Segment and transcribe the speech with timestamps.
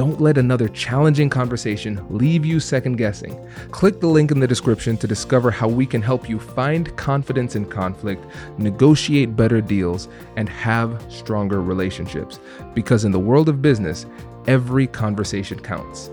[0.00, 3.38] Don't let another challenging conversation leave you second guessing.
[3.70, 7.54] Click the link in the description to discover how we can help you find confidence
[7.54, 8.24] in conflict,
[8.56, 12.40] negotiate better deals, and have stronger relationships.
[12.72, 14.06] Because in the world of business,
[14.46, 16.10] every conversation counts.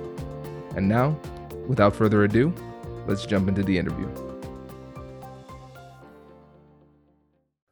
[0.76, 1.18] And now,
[1.70, 2.54] without further ado,
[3.08, 4.10] let's jump into the interview.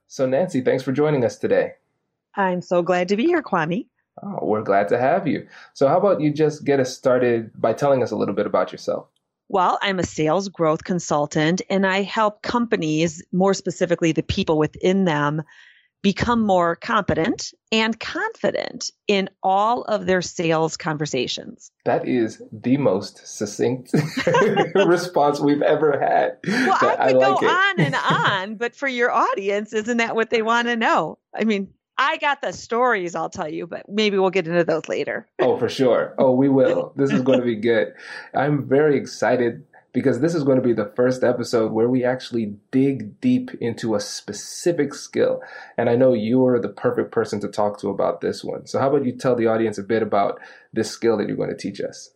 [0.08, 1.74] So, Nancy, thanks for joining us today.
[2.36, 3.88] I'm so glad to be here, Kwame.
[4.24, 5.48] Oh, we're glad to have you.
[5.74, 8.72] So, how about you just get us started by telling us a little bit about
[8.72, 9.08] yourself?
[9.50, 15.06] Well, I'm a sales growth consultant and I help companies, more specifically the people within
[15.06, 15.44] them,
[16.06, 21.72] become more competent and confident in all of their sales conversations.
[21.84, 23.92] That is the most succinct
[24.76, 26.38] response we've ever had.
[26.48, 27.50] Well, I could I like go it.
[27.50, 31.18] on and on, but for your audience, isn't that what they want to know?
[31.36, 34.88] I mean, I got the stories I'll tell you, but maybe we'll get into those
[34.90, 35.28] later.
[35.40, 36.14] oh, for sure.
[36.18, 36.94] Oh, we will.
[36.96, 37.94] This is going to be good.
[38.34, 42.54] I'm very excited because this is going to be the first episode where we actually
[42.70, 45.42] dig deep into a specific skill.
[45.78, 48.68] And I know you're the perfect person to talk to about this one.
[48.68, 50.40] So, how about you tell the audience a bit about
[50.74, 52.12] this skill that you're going to teach us?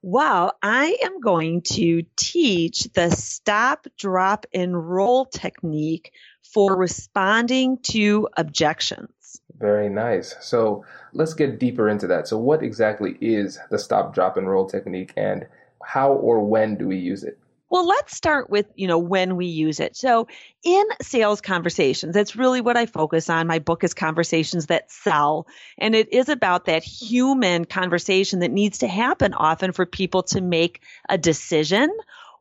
[0.00, 6.12] Well, I am going to teach the stop, drop, and roll technique
[6.52, 9.10] for responding to objections.
[9.58, 10.34] Very nice.
[10.40, 12.26] So let's get deeper into that.
[12.26, 15.46] So, what exactly is the stop, drop, and roll technique, and
[15.84, 17.38] how or when do we use it?
[17.70, 19.96] Well, let's start with, you know, when we use it.
[19.96, 20.28] So,
[20.64, 23.46] in sales conversations, that's really what I focus on.
[23.46, 25.46] My book is Conversations That Sell,
[25.78, 30.40] and it is about that human conversation that needs to happen often for people to
[30.40, 31.90] make a decision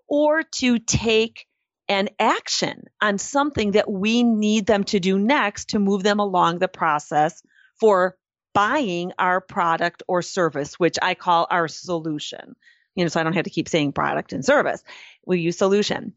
[0.08, 1.48] or to take
[1.88, 6.60] an action on something that we need them to do next to move them along
[6.60, 7.42] the process
[7.80, 8.18] for
[8.54, 12.56] buying our product or service, which I call our solution.
[12.96, 14.84] You know, so I don't have to keep saying product and service.
[15.26, 16.14] We use solution.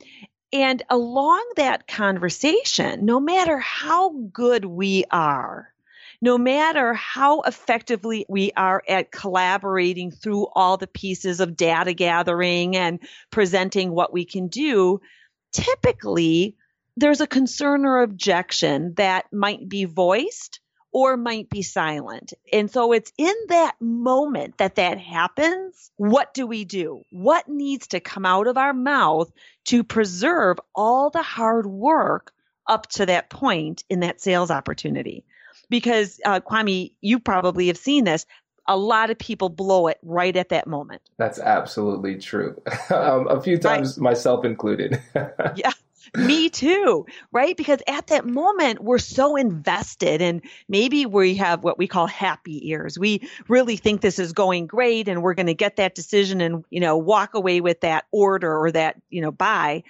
[0.53, 5.73] And along that conversation, no matter how good we are,
[6.21, 12.77] no matter how effectively we are at collaborating through all the pieces of data gathering
[12.77, 13.01] and
[13.31, 15.01] presenting what we can do,
[15.57, 16.57] typically
[16.99, 20.61] there's a concern or objection that might be voiced
[20.93, 22.33] or might be silent.
[22.53, 25.91] And so it's in that moment that that happens.
[25.97, 27.03] What do we do?
[27.11, 29.31] What needs to come out of our mouth
[29.67, 32.33] to preserve all the hard work
[32.67, 35.25] up to that point in that sales opportunity?
[35.69, 38.25] Because, uh, Kwame, you probably have seen this
[38.69, 41.03] a lot of people blow it right at that moment.
[41.19, 42.61] That's absolutely true.
[42.91, 44.03] um, a few times, right.
[44.03, 45.01] myself included.
[45.57, 45.73] yeah.
[46.15, 47.57] Me too, right?
[47.57, 52.71] Because at that moment, we're so invested, and maybe we have what we call happy
[52.71, 52.97] ears.
[52.97, 56.65] We really think this is going great, and we're going to get that decision and,
[56.71, 59.83] you know, walk away with that order or that, you know, buy.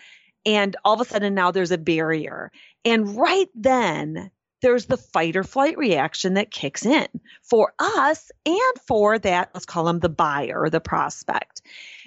[0.46, 2.50] And all of a sudden, now there's a barrier.
[2.84, 4.30] And right then,
[4.66, 7.06] there's the fight or flight reaction that kicks in
[7.42, 11.62] for us and for that, let's call them the buyer or the prospect,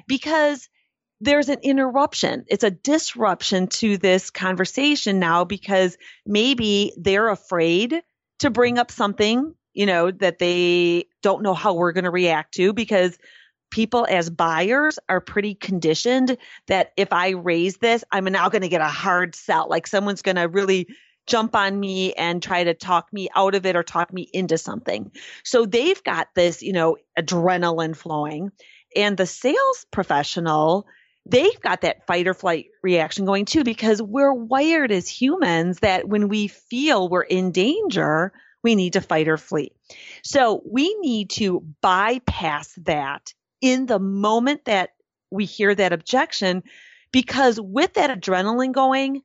[0.07, 0.67] because
[1.21, 2.45] there's an interruption.
[2.47, 8.01] It's a disruption to this conversation now because maybe they're afraid
[8.39, 12.55] to bring up something you know, that they don't know how we're going to react
[12.55, 13.17] to because
[13.71, 18.69] people as buyers are pretty conditioned that if I raise this, I'm now going to
[18.69, 19.69] get a hard sell.
[19.69, 20.87] Like someone's going to really
[21.29, 24.57] jump on me and try to talk me out of it or talk me into
[24.57, 25.11] something.
[25.43, 28.51] So they've got this, you know, adrenaline flowing.
[28.95, 30.87] And the sales professional,
[31.25, 36.07] they've got that fight or flight reaction going too, because we're wired as humans that
[36.07, 38.33] when we feel we're in danger,
[38.63, 39.71] we need to fight or flee.
[40.23, 44.89] So we need to bypass that in the moment that
[45.31, 46.63] we hear that objection,
[47.11, 49.21] because with that adrenaline going,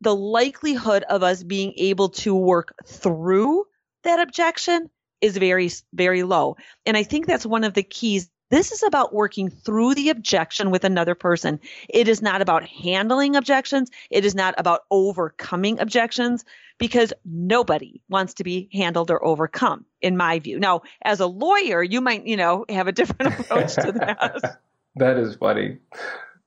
[0.00, 3.66] the likelihood of us being able to work through
[4.04, 4.90] that objection
[5.20, 6.56] is very, very low.
[6.84, 8.30] And I think that's one of the keys.
[8.48, 11.58] This is about working through the objection with another person.
[11.88, 13.90] It is not about handling objections.
[14.10, 16.44] It is not about overcoming objections
[16.78, 20.60] because nobody wants to be handled or overcome, in my view.
[20.60, 24.60] Now, as a lawyer, you might, you know, have a different approach to that.
[24.96, 25.78] that is funny.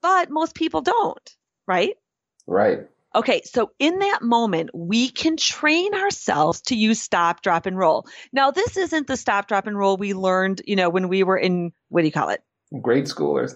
[0.01, 1.35] But most people don't,
[1.67, 1.97] right?
[2.47, 2.87] Right.
[3.15, 8.05] Okay, so in that moment, we can train ourselves to use stop, drop, and roll.
[8.31, 11.37] Now, this isn't the stop, drop, and roll we learned, you know, when we were
[11.37, 12.43] in, what do you call it?
[12.81, 13.55] Grade schoolers.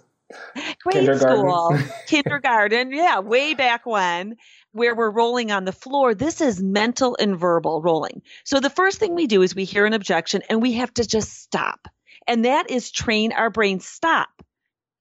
[0.82, 1.40] Grade kindergarten.
[1.40, 1.78] school,
[2.08, 4.38] kindergarten, yeah, way back when,
[4.72, 6.16] where we're rolling on the floor.
[6.16, 8.24] This is mental and verbal rolling.
[8.44, 11.06] So the first thing we do is we hear an objection and we have to
[11.06, 11.88] just stop.
[12.28, 14.30] And that is train our brain stop.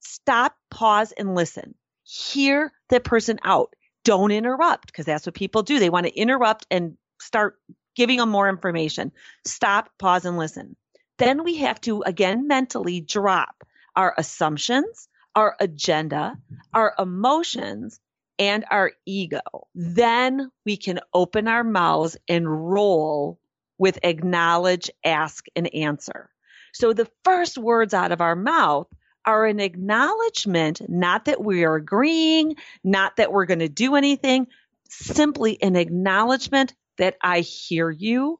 [0.01, 1.75] Stop, pause, and listen.
[2.03, 5.79] Hear the person out don't interrupt because that's what people do.
[5.79, 7.57] They want to interrupt and start
[7.95, 9.13] giving them more information.
[9.45, 10.77] Stop, pause, and listen.
[11.19, 13.65] Then we have to again mentally drop
[13.95, 16.39] our assumptions, our agenda,
[16.73, 18.01] our emotions,
[18.39, 19.41] and our ego.
[19.75, 23.39] Then we can open our mouths and roll
[23.79, 26.31] with acknowledge, ask, and answer.
[26.73, 28.89] So the first words out of our mouth
[29.27, 34.47] are an acknowledgement, not that we are agreeing, not that we're going to do anything,
[34.89, 38.39] simply an acknowledgement that I hear you.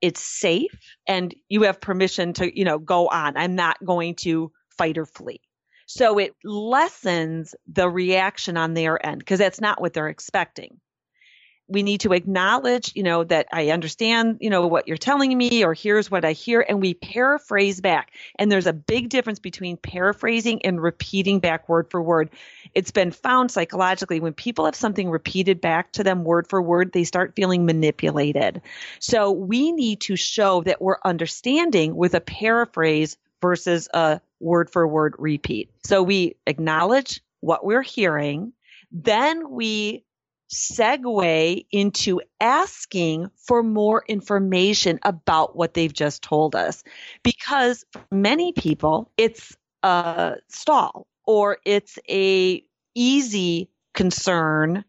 [0.00, 0.72] It's safe
[1.08, 3.36] and you have permission to, you know, go on.
[3.36, 5.40] I'm not going to fight or flee.
[5.86, 10.80] So it lessens the reaction on their end because that's not what they're expecting
[11.66, 15.64] we need to acknowledge, you know, that I understand, you know, what you're telling me
[15.64, 18.12] or here's what I hear and we paraphrase back.
[18.38, 22.30] And there's a big difference between paraphrasing and repeating back word for word.
[22.74, 26.92] It's been found psychologically when people have something repeated back to them word for word,
[26.92, 28.60] they start feeling manipulated.
[28.98, 34.86] So we need to show that we're understanding with a paraphrase versus a word for
[34.86, 35.70] word repeat.
[35.84, 38.52] So we acknowledge what we're hearing.
[38.92, 40.04] Then we
[40.52, 46.82] segue into asking for more information about what they've just told us.
[47.22, 52.64] Because for many people, it's a stall or it's a
[52.94, 54.84] easy concern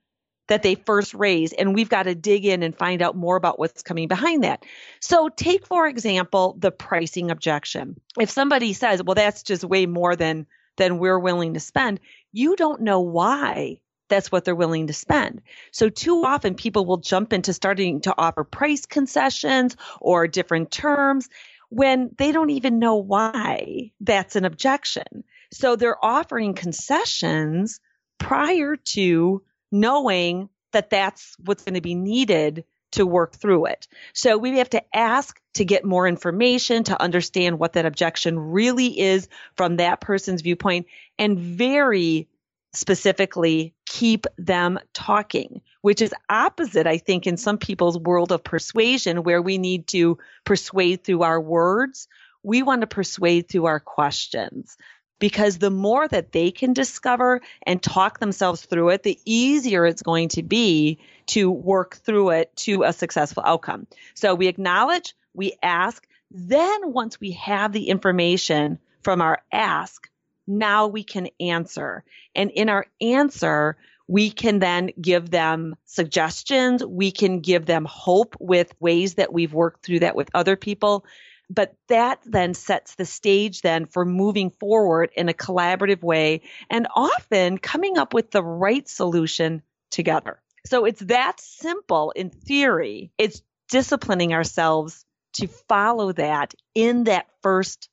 [0.47, 3.57] that they first raise and we've got to dig in and find out more about
[3.57, 4.63] what's coming behind that.
[4.99, 7.99] So take for example the pricing objection.
[8.19, 10.45] If somebody says, "Well that's just way more than
[10.77, 11.99] than we're willing to spend,"
[12.31, 15.41] you don't know why that's what they're willing to spend.
[15.71, 21.29] So too often people will jump into starting to offer price concessions or different terms
[21.69, 25.23] when they don't even know why that's an objection.
[25.51, 27.79] So they're offering concessions
[28.17, 33.87] prior to knowing that that's what's going to be needed to work through it.
[34.13, 38.97] So we have to ask to get more information to understand what that objection really
[38.99, 42.29] is from that person's viewpoint and very
[42.73, 49.23] specifically keep them talking, which is opposite, I think, in some people's world of persuasion,
[49.23, 52.09] where we need to persuade through our words.
[52.43, 54.75] We want to persuade through our questions
[55.17, 60.01] because the more that they can discover and talk themselves through it, the easier it's
[60.01, 63.87] going to be to work through it to a successful outcome.
[64.13, 70.09] So we acknowledge, we ask, then once we have the information from our ask,
[70.47, 72.03] now we can answer.
[72.35, 76.85] And in our answer, we can then give them suggestions.
[76.85, 81.05] We can give them hope with ways that we've worked through that with other people.
[81.49, 86.87] But that then sets the stage then for moving forward in a collaborative way and
[86.95, 89.61] often coming up with the right solution
[89.91, 90.41] together.
[90.65, 93.11] So it's that simple in theory.
[93.17, 97.89] It's disciplining ourselves to follow that in that first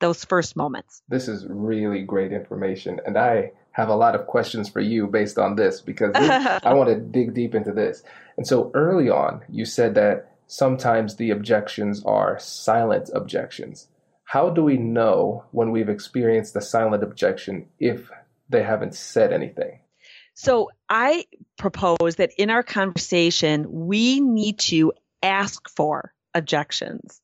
[0.00, 1.02] those first moments.
[1.08, 3.00] This is really great information.
[3.06, 6.30] And I have a lot of questions for you based on this because this,
[6.64, 8.02] I want to dig deep into this.
[8.36, 13.88] And so early on, you said that sometimes the objections are silent objections.
[14.24, 18.10] How do we know when we've experienced a silent objection if
[18.48, 19.80] they haven't said anything?
[20.34, 27.20] So I propose that in our conversation, we need to ask for objections.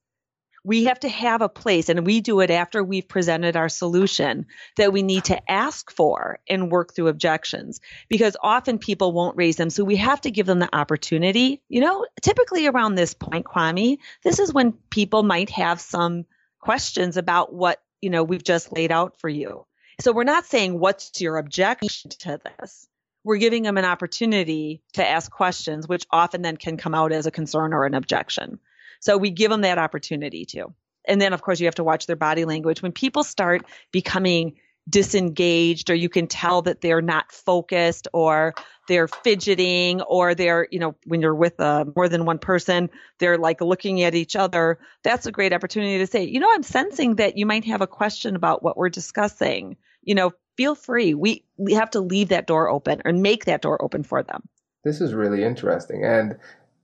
[0.63, 4.47] We have to have a place, and we do it after we've presented our solution
[4.77, 9.57] that we need to ask for and work through objections because often people won't raise
[9.57, 9.71] them.
[9.71, 11.63] So we have to give them the opportunity.
[11.69, 16.27] You know, typically around this point, Kwame, this is when people might have some
[16.61, 19.65] questions about what, you know, we've just laid out for you.
[20.01, 22.87] So we're not saying, what's your objection to this?
[23.23, 27.27] We're giving them an opportunity to ask questions, which often then can come out as
[27.27, 28.59] a concern or an objection.
[29.01, 30.73] So we give them that opportunity to.
[31.07, 32.83] And then, of course, you have to watch their body language.
[32.83, 34.55] When people start becoming
[34.89, 38.55] disengaged or you can tell that they're not focused or
[38.89, 43.39] they're fidgeting or they're you know when you're with uh, more than one person they're
[43.39, 47.17] like looking at each other that's a great opportunity to say you know i'm sensing
[47.17, 51.45] that you might have a question about what we're discussing you know feel free we
[51.57, 54.43] we have to leave that door open or make that door open for them
[54.83, 56.37] this is really interesting and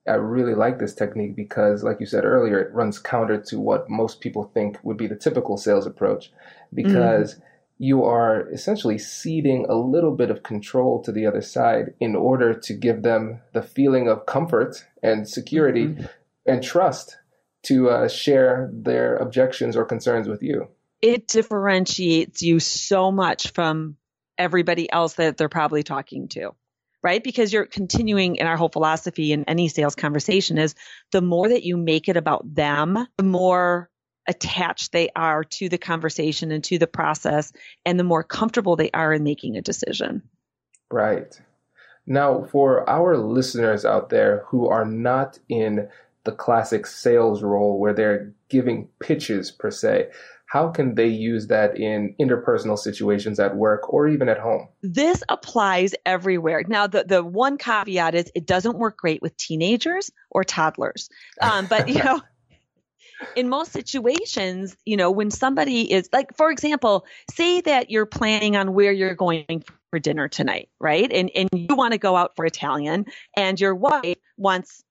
[0.08, 3.90] I really like this technique because, like you said earlier, it runs counter to what
[3.90, 6.32] most people think would be the typical sales approach
[6.72, 7.42] because mm
[7.78, 12.54] you are essentially ceding a little bit of control to the other side in order
[12.54, 16.06] to give them the feeling of comfort and security mm-hmm.
[16.46, 17.18] and trust
[17.62, 20.68] to uh, share their objections or concerns with you.
[21.02, 23.96] It differentiates you so much from
[24.38, 26.54] everybody else that they're probably talking to.
[27.02, 27.22] Right?
[27.22, 30.74] Because you're continuing in our whole philosophy in any sales conversation is
[31.12, 33.90] the more that you make it about them, the more
[34.26, 37.52] attached they are to the conversation and to the process,
[37.84, 40.22] and the more comfortable they are in making a decision.
[40.90, 41.40] Right.
[42.06, 45.88] Now, for our listeners out there who are not in
[46.24, 50.08] the classic sales role where they're giving pitches per se,
[50.46, 54.68] how can they use that in interpersonal situations at work or even at home?
[54.82, 56.62] This applies everywhere.
[56.66, 61.08] Now, the, the one caveat is it doesn't work great with teenagers or toddlers.
[61.42, 62.20] Um, but, you know,
[63.34, 68.56] in most situations, you know, when somebody is like, for example, say that you're planning
[68.56, 71.10] on where you're going for dinner tonight, right?
[71.10, 74.84] And and you want to go out for Italian, and your wife wants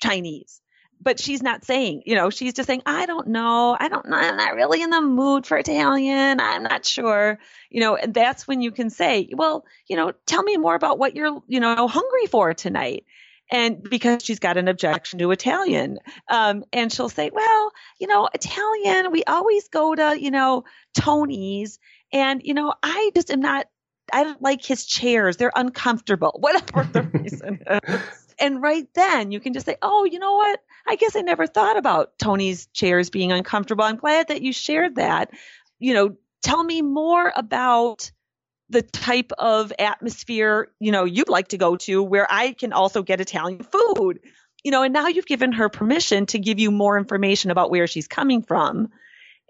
[0.00, 0.61] Chinese.
[1.02, 3.76] But she's not saying, you know, she's just saying, I don't know.
[3.78, 4.16] I don't know.
[4.16, 6.38] I'm not really in the mood for Italian.
[6.38, 7.38] I'm not sure.
[7.70, 10.98] You know, and that's when you can say, well, you know, tell me more about
[10.98, 13.04] what you're, you know, hungry for tonight
[13.52, 15.98] and because she's got an objection to Italian.
[16.28, 20.64] Um, and she'll say, well, you know, Italian, we always go to, you know,
[20.98, 21.78] Tony's.
[22.12, 23.66] And, you know, I just am not,
[24.12, 25.36] I don't like his chairs.
[25.36, 28.21] They're uncomfortable, whatever the reason is.
[28.38, 30.60] And right then you can just say, oh, you know what?
[30.86, 33.84] I guess I never thought about Tony's chairs being uncomfortable.
[33.84, 35.30] I'm glad that you shared that.
[35.78, 38.10] You know, tell me more about
[38.68, 43.02] the type of atmosphere, you know, you'd like to go to where I can also
[43.02, 44.20] get Italian food.
[44.64, 47.86] You know, and now you've given her permission to give you more information about where
[47.86, 48.88] she's coming from.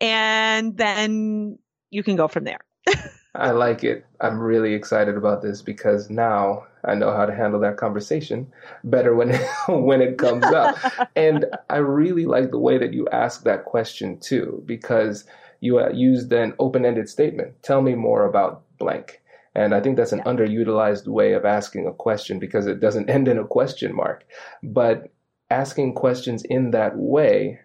[0.00, 1.58] And then
[1.90, 2.60] you can go from there.
[3.34, 4.04] I like it.
[4.20, 8.52] I'm really excited about this because now I know how to handle that conversation
[8.84, 9.30] better when
[9.68, 10.76] when it comes up.
[11.16, 15.24] and I really like the way that you ask that question too because
[15.60, 17.62] you uh, used an open-ended statement.
[17.62, 19.22] Tell me more about blank.
[19.54, 20.32] And I think that's an yeah.
[20.32, 24.24] underutilized way of asking a question because it doesn't end in a question mark.
[24.62, 25.12] But
[25.50, 27.60] asking questions in that way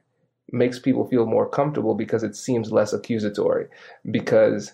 [0.52, 3.68] makes people feel more comfortable because it seems less accusatory.
[4.10, 4.74] Because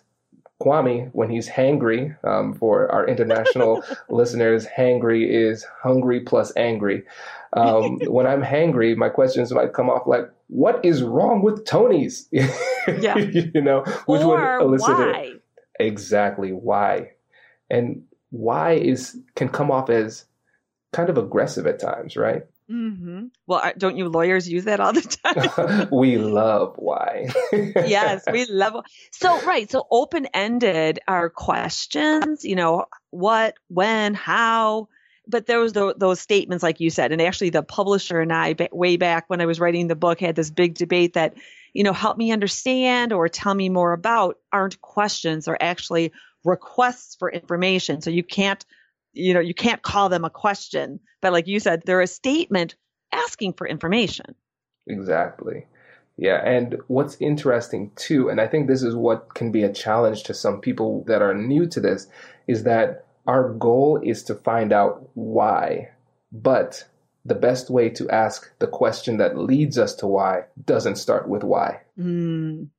[0.63, 7.03] Kwame, when he's hangry, um, for our international listeners, hangry is hungry plus angry.
[7.53, 12.29] Um, when I'm hangry, my questions might come off like, "What is wrong with Tony's?"
[12.31, 15.33] yeah, you know, which or would elicit why?
[15.79, 17.11] exactly why,
[17.69, 20.25] and why is can come off as
[20.93, 22.43] kind of aggressive at times, right?
[22.69, 23.25] Mm-hmm.
[23.45, 25.89] Well, don't you lawyers use that all the time?
[25.91, 27.27] we love why.
[27.51, 28.85] yes, we love.
[29.11, 32.45] So right, so open ended are questions.
[32.45, 34.87] You know, what, when, how.
[35.25, 38.55] But there was those, those statements, like you said, and actually, the publisher and I,
[38.71, 41.35] way back when I was writing the book, had this big debate that,
[41.73, 46.11] you know, help me understand or tell me more about aren't questions, or actually
[46.43, 48.01] requests for information.
[48.01, 48.65] So you can't
[49.13, 52.75] you know, you can't call them a question, but like you said, they're a statement
[53.11, 54.35] asking for information.
[54.87, 55.65] Exactly.
[56.17, 60.23] Yeah, and what's interesting too, and I think this is what can be a challenge
[60.23, 62.07] to some people that are new to this,
[62.47, 65.89] is that our goal is to find out why.
[66.31, 66.85] But
[67.25, 71.43] the best way to ask the question that leads us to why doesn't start with
[71.43, 71.81] why.
[71.97, 72.69] Mm.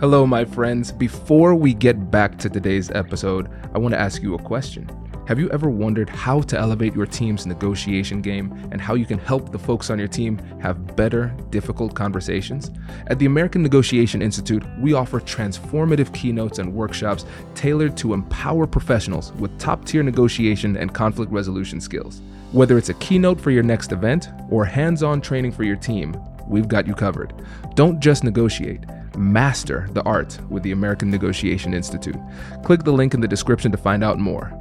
[0.00, 0.90] Hello, my friends.
[0.92, 4.88] Before we get back to today's episode, I want to ask you a question.
[5.28, 9.18] Have you ever wondered how to elevate your team's negotiation game and how you can
[9.18, 12.70] help the folks on your team have better, difficult conversations?
[13.08, 19.34] At the American Negotiation Institute, we offer transformative keynotes and workshops tailored to empower professionals
[19.34, 22.22] with top tier negotiation and conflict resolution skills.
[22.52, 26.16] Whether it's a keynote for your next event or hands on training for your team,
[26.48, 27.34] we've got you covered.
[27.74, 28.80] Don't just negotiate.
[29.16, 32.16] Master the art with the American Negotiation Institute.
[32.64, 34.52] Click the link in the description to find out more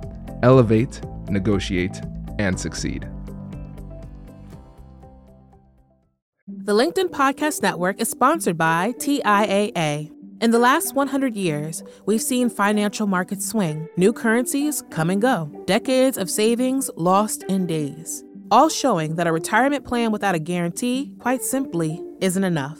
[0.43, 1.99] elevate, negotiate,
[2.37, 3.07] and succeed.
[6.47, 10.11] The LinkedIn Podcast Network is sponsored by TIAA.
[10.41, 15.51] In the last 100 years, we've seen financial markets swing, new currencies come and go,
[15.65, 21.11] decades of savings lost in days, all showing that a retirement plan without a guarantee,
[21.19, 22.79] quite simply, isn't enough.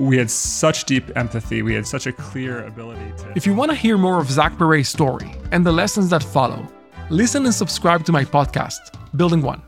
[0.00, 1.60] we had such deep empathy.
[1.60, 3.32] We had such a clear ability to.
[3.36, 6.66] If you want to hear more of Zach Perret's story and the lessons that follow,
[7.10, 8.78] listen and subscribe to my podcast,
[9.16, 9.60] Building One.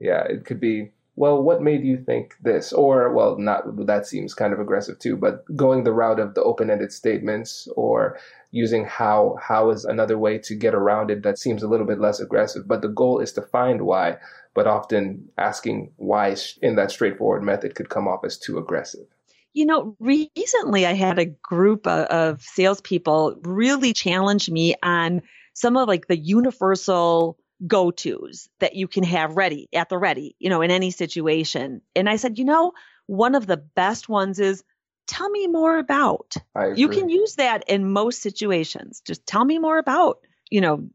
[0.00, 2.72] Yeah, it could be, well, what made you think this?
[2.72, 6.42] Or, well, not that seems kind of aggressive too, but going the route of the
[6.42, 8.18] open ended statements or
[8.50, 11.98] using how how is another way to get around it that seems a little bit
[11.98, 14.14] less aggressive but the goal is to find why
[14.54, 19.06] but often asking why in that straightforward method could come off as too aggressive.
[19.54, 25.22] You know, recently I had a group of, of salespeople really challenge me on
[25.54, 30.34] some of like the universal go tos that you can have ready at the ready,
[30.38, 31.82] you know, in any situation.
[31.94, 32.72] And I said, you know,
[33.06, 34.64] one of the best ones is
[35.06, 36.34] tell me more about.
[36.74, 39.02] You can use that in most situations.
[39.06, 40.18] Just tell me more about,
[40.50, 40.88] you know,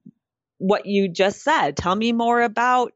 [0.58, 1.78] what you just said.
[1.78, 2.94] Tell me more about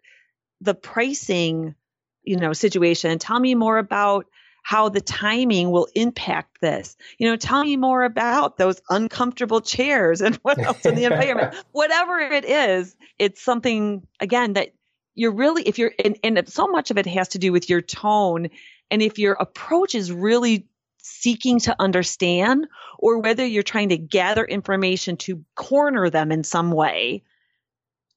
[0.61, 1.75] the pricing,
[2.23, 3.19] you know, situation.
[3.19, 4.27] Tell me more about
[4.63, 6.95] how the timing will impact this.
[7.17, 11.55] You know, tell me more about those uncomfortable chairs and what else in the environment.
[11.71, 14.73] Whatever it is, it's something again that
[15.15, 17.81] you're really if you're and, and so much of it has to do with your
[17.81, 18.49] tone
[18.89, 20.67] and if your approach is really
[20.99, 22.67] seeking to understand
[22.99, 27.23] or whether you're trying to gather information to corner them in some way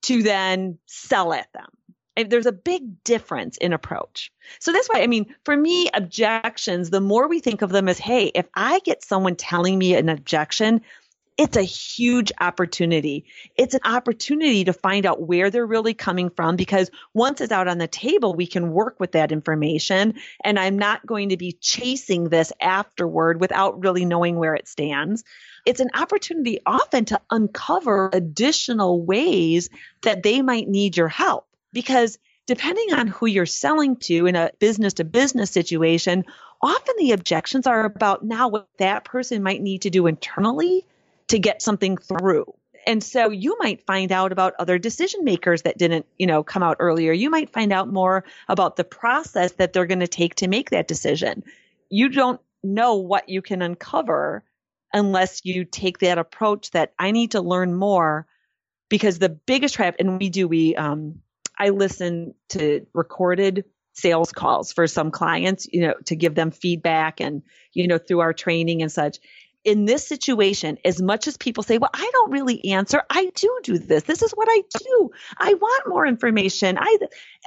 [0.03, 1.67] to then sell at them
[2.15, 4.31] there's a big difference in approach.
[4.59, 7.97] So that's why, I mean, for me, objections, the more we think of them as,
[7.97, 10.81] hey, if I get someone telling me an objection,
[11.37, 13.25] it's a huge opportunity.
[13.57, 17.67] It's an opportunity to find out where they're really coming from because once it's out
[17.67, 20.13] on the table, we can work with that information.
[20.43, 25.25] And I'm not going to be chasing this afterward without really knowing where it stands.
[25.65, 29.69] It's an opportunity often to uncover additional ways
[30.03, 34.49] that they might need your help because depending on who you're selling to in a
[34.59, 36.23] business to business situation,
[36.61, 40.85] often the objections are about now what that person might need to do internally
[41.27, 42.51] to get something through.
[42.87, 46.63] And so you might find out about other decision makers that didn't, you know, come
[46.63, 47.11] out earlier.
[47.11, 50.69] You might find out more about the process that they're going to take to make
[50.69, 51.43] that decision.
[51.89, 54.43] You don't know what you can uncover
[54.93, 58.27] unless you take that approach that I need to learn more
[58.87, 61.21] because the biggest trap, and we do, we, um,
[61.57, 67.21] I listen to recorded sales calls for some clients, you know, to give them feedback
[67.21, 69.19] and, you know, through our training and such.
[69.63, 73.59] In this situation, as much as people say, well, I don't really answer, I do
[73.63, 74.03] do this.
[74.03, 75.11] This is what I do.
[75.37, 76.77] I want more information.
[76.79, 76.99] I,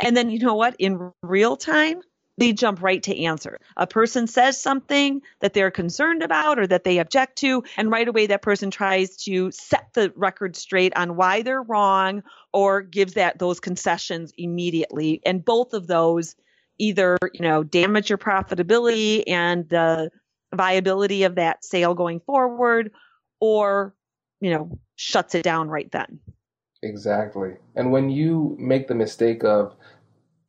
[0.02, 0.74] and then you know what?
[0.78, 2.00] In real time,
[2.38, 3.60] they jump right to answer.
[3.76, 8.08] A person says something that they're concerned about or that they object to, and right
[8.08, 12.22] away that person tries to set the record straight on why they're wrong
[12.52, 15.20] or gives that those concessions immediately.
[15.26, 16.36] And both of those
[16.78, 20.10] either, you know, damage your profitability and the
[20.54, 22.92] viability of that sale going forward
[23.40, 23.94] or,
[24.40, 26.20] you know, shuts it down right then.
[26.82, 27.56] Exactly.
[27.74, 29.74] And when you make the mistake of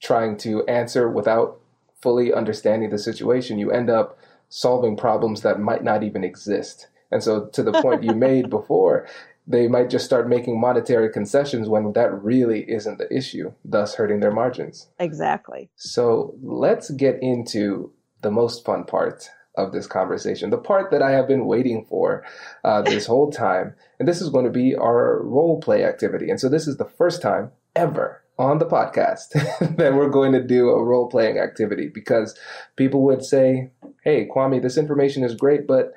[0.01, 1.59] trying to answer without
[2.01, 4.17] fully understanding the situation, you end up
[4.49, 6.87] solving problems that might not even exist.
[7.11, 9.07] And so, to the point you made before,
[9.47, 14.19] they might just start making monetary concessions when that really isn't the issue, thus hurting
[14.19, 14.87] their margins.
[14.99, 15.69] Exactly.
[15.75, 21.11] So, let's get into the most fun part of this conversation, the part that I
[21.11, 22.23] have been waiting for
[22.63, 23.73] uh, this whole time.
[23.97, 26.29] And this is going to be our role play activity.
[26.29, 29.33] And so, this is the first time ever on the podcast
[29.77, 32.35] that we're going to do a role playing activity because
[32.77, 33.69] people would say,
[34.03, 35.93] Hey, Kwame, this information is great, but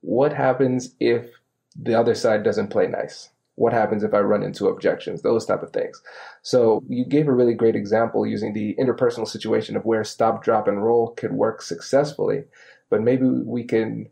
[0.00, 1.30] what happens if
[1.76, 3.30] the other side doesn't play nice?
[3.54, 5.22] What happens if I run into objections?
[5.22, 6.02] Those type of things.
[6.42, 10.66] So you gave a really great example using the interpersonal situation of where stop, drop,
[10.66, 12.44] and roll could work successfully.
[12.90, 14.08] But maybe we can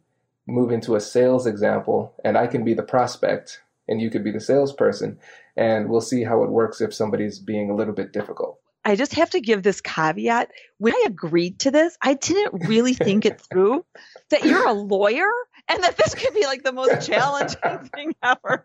[0.46, 4.30] move into a sales example and I can be the prospect and you could be
[4.30, 5.18] the salesperson
[5.56, 8.58] and we'll see how it works if somebody's being a little bit difficult.
[8.84, 10.50] I just have to give this caveat.
[10.78, 13.84] When I agreed to this, I didn't really think it through
[14.30, 15.30] that you're a lawyer
[15.68, 18.64] and that this could be like the most challenging thing ever.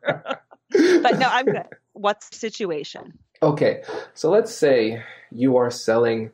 [0.71, 1.67] but no, I'm good.
[1.93, 3.19] What's the situation?
[3.43, 3.83] Okay.
[4.15, 6.31] So let's say you are selling,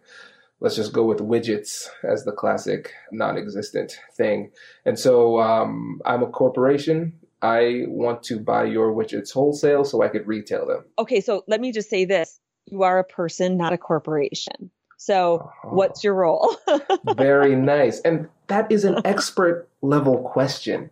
[0.61, 4.51] let's just go with widgets as the classic non existent thing.
[4.85, 10.07] And so um, I'm a corporation I want to buy your widgets wholesale so I
[10.07, 10.85] could retail them.
[10.97, 12.39] Okay, so let me just say this.
[12.67, 14.71] You are a person, not a corporation.
[14.95, 15.75] So, uh-huh.
[15.75, 16.55] what's your role?
[17.17, 17.99] Very nice.
[17.99, 20.89] And that is an expert level question.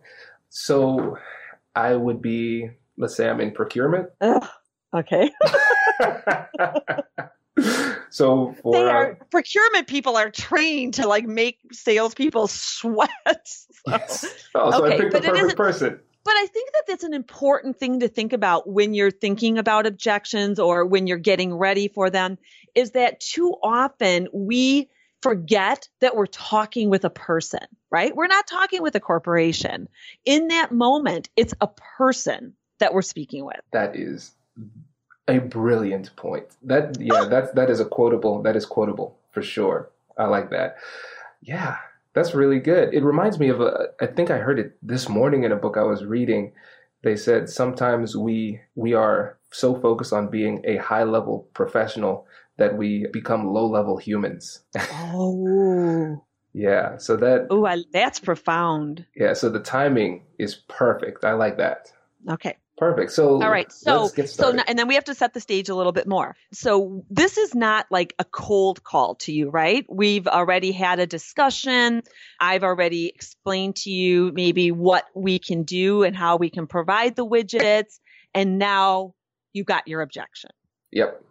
[0.50, 1.16] So,
[1.74, 4.10] I would be, let's say I'm in procurement.
[4.20, 4.46] Ugh,
[4.94, 5.30] okay.
[8.10, 13.08] so for they are, uh, procurement people are trained to like make salespeople sweat.
[13.46, 13.62] So.
[13.86, 14.26] Yes.
[14.54, 16.00] Oh, so okay, I picked the perfect person.
[16.24, 19.86] But I think that that's an important thing to think about when you're thinking about
[19.86, 22.38] objections or when you're getting ready for them
[22.74, 24.88] is that too often we
[25.22, 28.14] forget that we're talking with a person, right?
[28.14, 29.88] We're not talking with a corporation.
[30.24, 33.60] In that moment, it's a person that we're speaking with.
[33.72, 34.32] That is
[35.28, 36.46] a brilliant point.
[36.62, 37.28] That yeah, oh.
[37.28, 38.42] that's that is a quotable.
[38.42, 39.90] That is quotable for sure.
[40.18, 40.76] I like that.
[41.40, 41.76] Yeah,
[42.14, 42.92] that's really good.
[42.92, 45.76] It reminds me of a, I think I heard it this morning in a book
[45.76, 46.52] I was reading.
[47.02, 52.26] They said sometimes we we are so focused on being a high level professional
[52.58, 54.60] that we become low level humans.
[54.76, 56.24] Oh.
[56.52, 56.96] yeah.
[56.98, 59.06] So that Oh, that's profound.
[59.16, 61.24] Yeah, so the timing is perfect.
[61.24, 61.92] I like that.
[62.28, 62.56] Okay.
[62.78, 63.12] Perfect.
[63.12, 63.70] So all right.
[63.70, 66.34] So so and then we have to set the stage a little bit more.
[66.52, 69.84] So this is not like a cold call to you, right?
[69.88, 72.02] We've already had a discussion.
[72.40, 77.14] I've already explained to you maybe what we can do and how we can provide
[77.14, 78.00] the widgets,
[78.34, 79.14] and now
[79.52, 80.50] you got your objection.
[80.92, 81.22] Yep.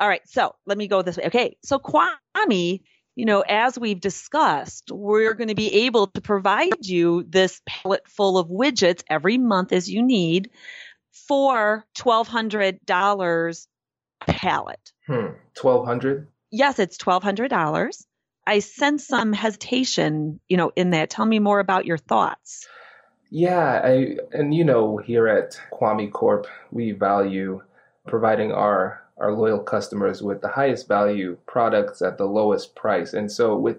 [0.00, 0.22] All right.
[0.24, 1.26] So let me go this way.
[1.26, 1.56] Okay.
[1.62, 2.80] So Kwame
[3.14, 8.08] you know, as we've discussed, we're going to be able to provide you this pallet
[8.08, 10.50] full of widgets every month as you need
[11.28, 13.66] for $1,200
[14.26, 14.92] pallet.
[15.06, 15.34] Hmm.
[15.60, 18.04] 1200 Yes, it's $1,200.
[18.46, 21.08] I sense some hesitation, you know, in that.
[21.08, 22.68] Tell me more about your thoughts.
[23.30, 27.62] Yeah, I and you know, here at Kwame Corp, we value
[28.06, 33.12] providing our our loyal customers with the highest value products at the lowest price.
[33.12, 33.78] And so with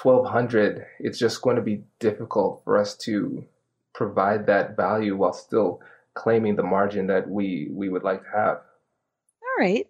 [0.00, 3.44] 1200, it's just going to be difficult for us to
[3.92, 5.80] provide that value while still
[6.14, 8.56] claiming the margin that we we would like to have.
[8.56, 9.86] All right.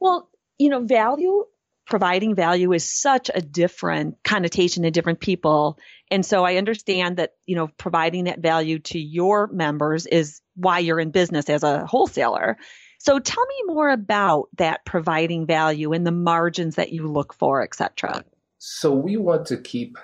[0.00, 1.44] Well, you know, value
[1.86, 5.78] providing value is such a different connotation to different people.
[6.10, 10.78] And so I understand that, you know, providing that value to your members is why
[10.78, 12.56] you're in business as a wholesaler.
[13.04, 17.62] So tell me more about that providing value and the margins that you look for,
[17.62, 18.24] et cetera.
[18.56, 19.98] So we want to keep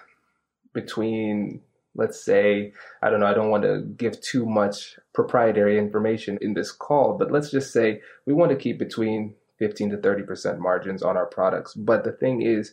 [0.75, 1.63] between
[1.97, 6.55] let's say i don't know i don't want to give too much proprietary information in
[6.55, 11.03] this call but let's just say we want to keep between 15 to 30% margins
[11.03, 12.73] on our products but the thing is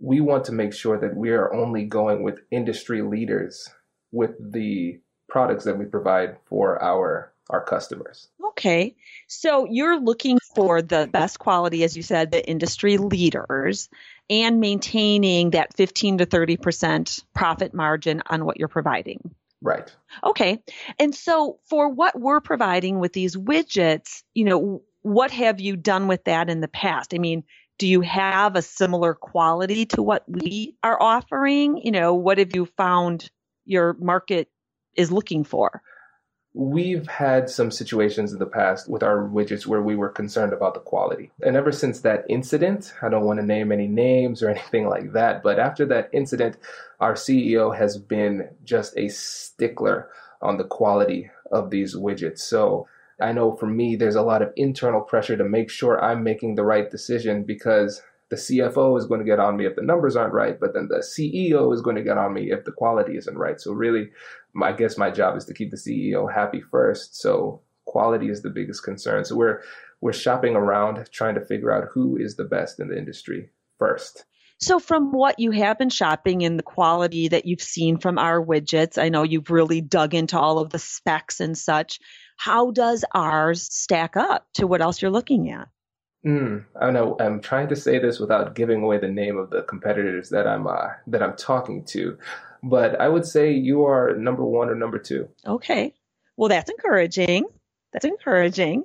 [0.00, 3.68] we want to make sure that we are only going with industry leaders
[4.12, 8.28] with the products that we provide for our our customers.
[8.48, 8.96] Okay.
[9.26, 13.88] So you're looking for the best quality, as you said, the industry leaders,
[14.28, 19.34] and maintaining that 15 to 30% profit margin on what you're providing.
[19.60, 19.90] Right.
[20.22, 20.62] Okay.
[20.98, 26.06] And so for what we're providing with these widgets, you know, what have you done
[26.06, 27.14] with that in the past?
[27.14, 27.44] I mean,
[27.78, 31.78] do you have a similar quality to what we are offering?
[31.78, 33.30] You know, what have you found
[33.64, 34.48] your market
[34.96, 35.82] is looking for?
[36.58, 40.74] We've had some situations in the past with our widgets where we were concerned about
[40.74, 41.30] the quality.
[41.40, 45.12] And ever since that incident, I don't want to name any names or anything like
[45.12, 46.56] that, but after that incident,
[46.98, 50.08] our CEO has been just a stickler
[50.42, 52.40] on the quality of these widgets.
[52.40, 52.88] So
[53.20, 56.56] I know for me, there's a lot of internal pressure to make sure I'm making
[56.56, 60.16] the right decision because the CFO is going to get on me if the numbers
[60.16, 63.16] aren't right, but then the CEO is going to get on me if the quality
[63.16, 63.60] isn't right.
[63.60, 64.10] So really,
[64.62, 67.20] I guess my job is to keep the CEO happy first.
[67.20, 69.24] So quality is the biggest concern.
[69.24, 69.62] So we're
[70.00, 74.24] we're shopping around trying to figure out who is the best in the industry first.
[74.60, 78.44] So, from what you have been shopping and the quality that you've seen from our
[78.44, 82.00] widgets, I know you've really dug into all of the specs and such.
[82.36, 85.68] How does ours stack up to what else you're looking at?
[86.26, 87.16] Mm, I know.
[87.20, 90.66] I'm trying to say this without giving away the name of the competitors that I'm
[90.66, 92.18] uh, that I'm talking to,
[92.62, 95.28] but I would say you are number one or number two.
[95.46, 95.94] Okay.
[96.36, 97.46] Well, that's encouraging.
[97.92, 98.84] That's encouraging.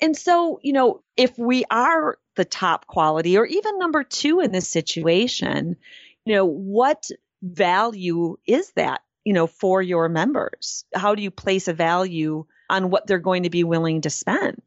[0.00, 4.52] And so, you know, if we are the top quality or even number two in
[4.52, 5.76] this situation,
[6.24, 7.10] you know, what
[7.42, 10.84] value is that, you know, for your members?
[10.94, 14.62] How do you place a value on what they're going to be willing to spend?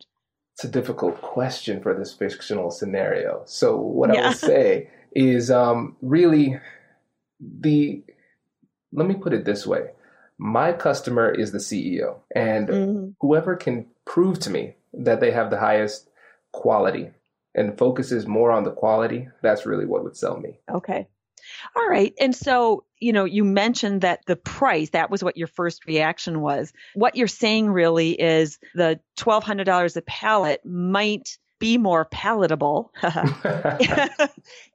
[0.58, 3.44] It's a difficult question for this fictional scenario.
[3.46, 4.22] So what yeah.
[4.22, 6.60] I would say is um, really
[7.40, 8.04] the.
[8.92, 9.92] Let me put it this way:
[10.40, 13.10] my customer is the CEO, and mm-hmm.
[13.22, 16.10] whoever can prove to me that they have the highest
[16.54, 17.12] quality
[17.54, 20.60] and focuses more on the quality, that's really what would sell me.
[20.72, 21.08] Okay.
[21.76, 22.14] All right.
[22.20, 26.42] And so, you know, you mentioned that the price, that was what your first reaction
[26.42, 26.74] was.
[26.96, 32.92] What you're saying really is the $1,200 a pallet might be more palatable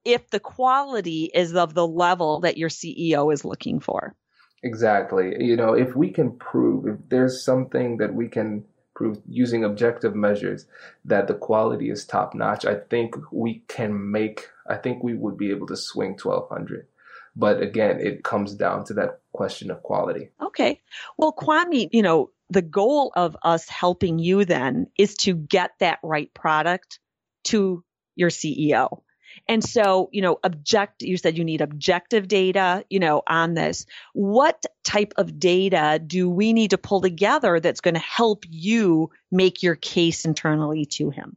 [0.05, 4.15] if the quality is of the level that your CEO is looking for.
[4.65, 5.35] Exactly.
[5.45, 10.15] You know, if we can prove, if there's something that we can prove using objective
[10.15, 10.67] measures
[11.05, 15.37] that the quality is top notch, I think we can make, I think we would
[15.37, 16.87] be able to swing 1200.
[17.35, 20.31] But again, it comes down to that question of quality.
[20.41, 20.81] Okay.
[21.17, 25.99] Well, Kwame, you know, the goal of us helping you then is to get that
[26.03, 26.99] right product
[27.45, 27.83] to
[28.15, 29.01] your CEO.
[29.49, 33.87] And so, you know, object, you said you need objective data, you know, on this.
[34.13, 39.11] What type of data do we need to pull together that's going to help you
[39.31, 41.37] make your case internally to him?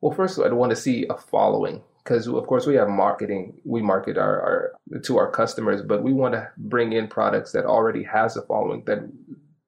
[0.00, 3.82] Well, first, I'd want to see a following because of course we have marketing we
[3.82, 4.40] market our,
[4.92, 8.42] our to our customers but we want to bring in products that already has a
[8.42, 9.00] following that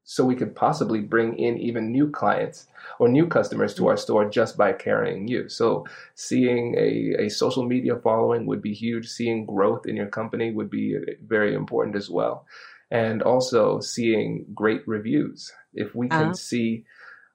[0.05, 2.67] so we could possibly bring in even new clients
[2.99, 7.65] or new customers to our store just by carrying you so seeing a, a social
[7.65, 12.11] media following would be huge seeing growth in your company would be very important as
[12.11, 12.47] well
[12.91, 16.35] and also seeing great reviews if we can uh-huh.
[16.35, 16.85] see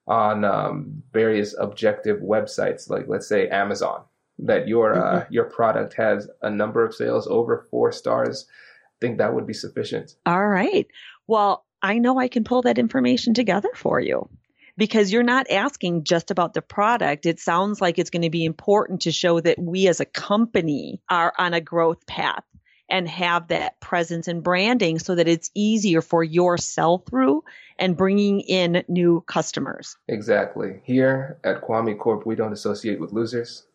[0.08, 4.04] on um, various objective websites like let's say amazon
[4.40, 5.18] that your uh, mm-hmm.
[5.18, 9.48] uh, your product has a number of sales over four stars, I think that would
[9.48, 10.16] be sufficient.
[10.26, 10.88] All right.
[11.28, 14.30] Well, I know I can pull that information together for you
[14.78, 17.26] because you're not asking just about the product.
[17.26, 21.02] It sounds like it's going to be important to show that we as a company
[21.10, 22.44] are on a growth path
[22.90, 27.44] and have that presence and branding so that it's easier for your sell through
[27.78, 29.98] and bringing in new customers.
[30.08, 30.80] Exactly.
[30.84, 33.66] Here at Kwame Corp, we don't associate with losers.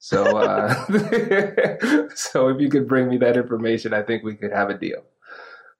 [0.00, 0.74] So, uh,
[2.14, 5.02] so if you could bring me that information, I think we could have a deal.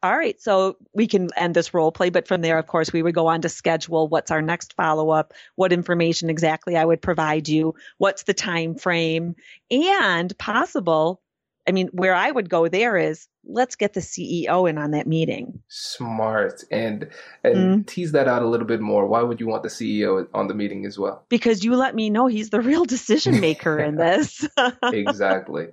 [0.03, 3.03] All right, so we can end this role play, but from there, of course, we
[3.03, 7.03] would go on to schedule what's our next follow up, what information exactly I would
[7.03, 9.35] provide you, what's the time frame,
[9.71, 11.21] and possible
[11.69, 15.07] I mean, where I would go there is let's get the CEO in on that
[15.07, 15.61] meeting.
[15.69, 16.65] Smart.
[16.71, 17.11] And
[17.45, 17.83] and mm-hmm.
[17.83, 19.07] tease that out a little bit more.
[19.07, 21.25] Why would you want the CEO on the meeting as well?
[21.29, 24.49] Because you let me know he's the real decision maker in this.
[24.83, 25.69] exactly.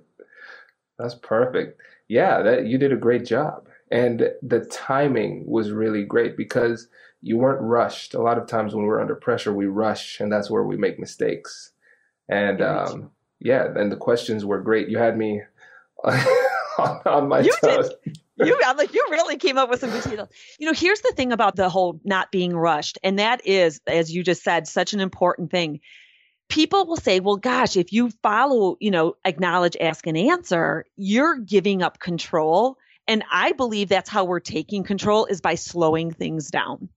[0.98, 1.80] That's perfect.
[2.08, 3.66] Yeah, that you did a great job.
[3.90, 6.88] And the timing was really great because
[7.22, 8.14] you weren't rushed.
[8.14, 10.98] A lot of times when we're under pressure, we rush, and that's where we make
[10.98, 11.72] mistakes.
[12.28, 14.88] And um, yeah, and the questions were great.
[14.88, 15.42] You had me
[16.04, 17.90] on, my you toes.
[18.04, 20.28] Did, you, I'm like, you really came up with some good details.
[20.58, 24.14] You know, here's the thing about the whole not being rushed, and that is, as
[24.14, 25.80] you just said, such an important thing.
[26.48, 31.38] People will say, well, gosh, if you follow, you know, acknowledge, ask, and answer, you're
[31.38, 32.78] giving up control.
[33.08, 36.88] And I believe that's how we're taking control is by slowing things down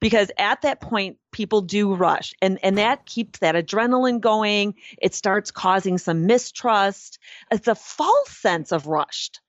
[0.00, 5.14] because at that point people do rush and and that keeps that adrenaline going it
[5.14, 7.20] starts causing some mistrust
[7.52, 9.40] it's a false sense of rushed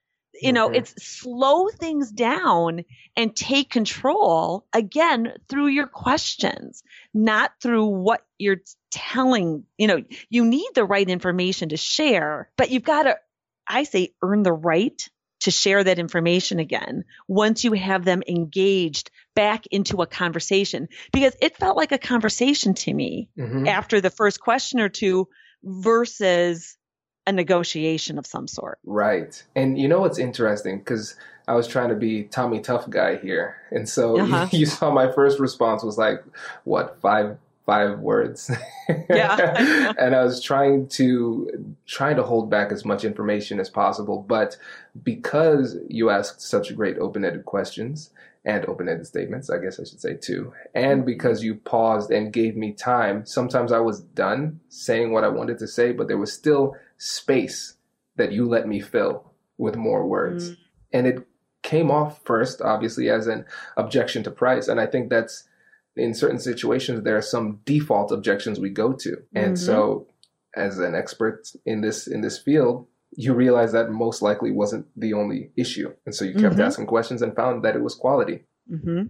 [0.42, 0.76] you know, mm-hmm.
[0.76, 2.86] it's slow things down
[3.16, 6.84] and take control again through your questions,
[7.14, 9.66] not through what you're telling.
[9.78, 13.18] You know, you need the right information to share, but you've got to,
[13.68, 15.10] I say, earn the right
[15.40, 21.36] to share that information again once you have them engaged back into a conversation because
[21.42, 23.68] it felt like a conversation to me mm-hmm.
[23.68, 25.28] after the first question or two
[25.64, 26.78] versus
[27.28, 28.80] a negotiation of some sort.
[28.84, 29.42] Right.
[29.56, 30.80] And you know what's interesting?
[30.80, 31.16] Because
[31.48, 33.58] I was trying to be Tommy Tough guy here.
[33.72, 34.48] And so uh-huh.
[34.52, 36.24] you, you saw my first response was like,
[36.64, 37.38] what, five
[37.70, 38.50] five words.
[39.10, 39.94] yeah.
[40.00, 44.58] and I was trying to trying to hold back as much information as possible, but
[45.04, 48.10] because you asked such great open-ended questions
[48.44, 52.56] and open-ended statements, I guess I should say too, and because you paused and gave
[52.56, 56.34] me time, sometimes I was done saying what I wanted to say, but there was
[56.34, 57.76] still space
[58.16, 60.52] that you let me fill with more words.
[60.52, 60.58] Mm.
[60.92, 61.28] And it
[61.62, 63.46] came off first, obviously, as an
[63.78, 64.68] objection to price.
[64.68, 65.44] And I think that's
[65.96, 69.18] in certain situations, there are some default objections we go to.
[69.34, 69.66] And mm-hmm.
[69.66, 70.08] so
[70.56, 75.14] as an expert in this in this field, you realize that most likely wasn't the
[75.14, 75.94] only issue.
[76.06, 76.62] And so you kept mm-hmm.
[76.62, 78.46] asking questions and found that it was quality.
[78.72, 79.08] Mm-hmm.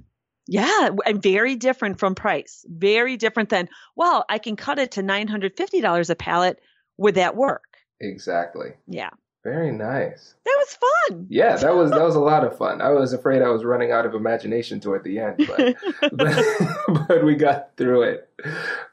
[0.47, 2.65] Yeah, and very different from price.
[2.67, 6.59] Very different than, well, I can cut it to $950 a pallet.
[6.97, 7.77] Would that work?
[8.01, 8.69] Exactly.
[8.87, 9.11] Yeah.
[9.43, 10.35] Very nice.
[10.43, 11.27] That was fun.
[11.29, 12.81] Yeah, that was that was a lot of fun.
[12.81, 15.75] I was afraid I was running out of imagination toward the end, but
[16.11, 16.45] but,
[17.07, 18.29] but we got through it.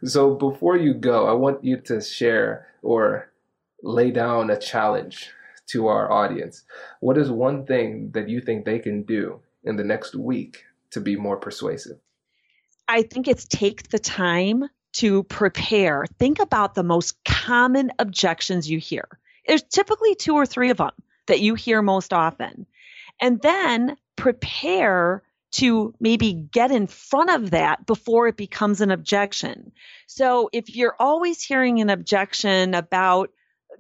[0.05, 3.33] So before you go, I want you to share or
[3.83, 5.31] lay down a challenge
[5.69, 6.63] to our audience.
[7.01, 11.01] What is one thing that you think they can do in the next week to
[11.01, 11.99] be more persuasive?
[12.87, 16.07] I think it's take the time to prepare.
[16.21, 20.93] Think about the most common objections you hear there's typically two or three of them
[21.27, 22.67] that you hear most often.
[23.21, 29.73] And then prepare to maybe get in front of that before it becomes an objection.
[30.07, 33.31] So if you're always hearing an objection about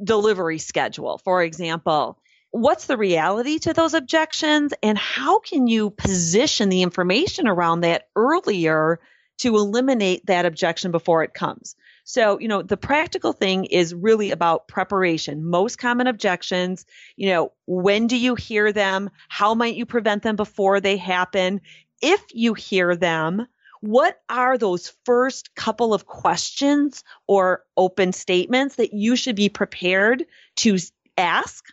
[0.02, 2.18] delivery schedule, for example,
[2.50, 8.08] what's the reality to those objections and how can you position the information around that
[8.14, 9.00] earlier
[9.38, 11.76] to eliminate that objection before it comes?
[12.08, 15.44] So, you know, the practical thing is really about preparation.
[15.44, 19.10] Most common objections, you know, when do you hear them?
[19.28, 21.60] How might you prevent them before they happen?
[22.00, 23.48] If you hear them,
[23.80, 30.26] what are those first couple of questions or open statements that you should be prepared
[30.58, 30.78] to
[31.18, 31.64] ask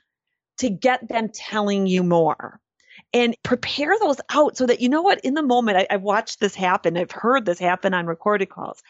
[0.57, 2.59] to get them telling you more?
[3.15, 6.39] and prepare those out so that you know what in the moment I, have watched
[6.39, 8.81] this happen i've heard this happen on recorded calls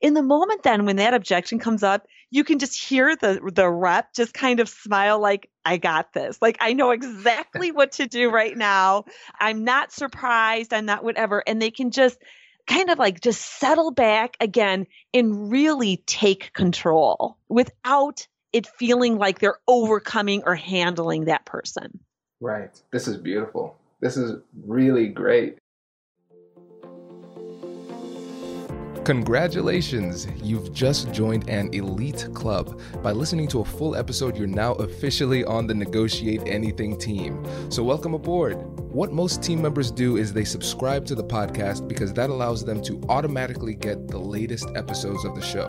[0.00, 3.68] in the moment then when that objection comes up, you can just hear the the
[3.68, 6.38] rep just kind of smile like I got this.
[6.40, 9.04] Like I know exactly what to do right now.
[9.38, 12.18] I'm not surprised, I'm not whatever and they can just
[12.66, 19.38] kind of like just settle back again and really take control without it feeling like
[19.38, 22.00] they're overcoming or handling that person.
[22.40, 22.80] Right.
[22.92, 23.76] This is beautiful.
[24.00, 25.58] This is really great.
[29.04, 30.26] Congratulations!
[30.42, 32.78] You've just joined an elite club.
[33.02, 37.42] By listening to a full episode, you're now officially on the Negotiate Anything team.
[37.70, 38.56] So, welcome aboard.
[38.92, 42.82] What most team members do is they subscribe to the podcast because that allows them
[42.82, 45.68] to automatically get the latest episodes of the show.